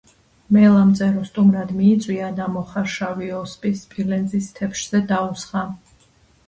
მელამ 0.55 0.93
წერო 0.99 1.25
სტუმრად 1.27 1.73
მიიწვია 1.81 2.31
და 2.41 2.47
მოხარშავი 2.55 3.31
ოსპი 3.43 3.75
სპილენძის 3.85 4.53
თეფშზე 4.59 5.05
დაუსხა 5.15 5.69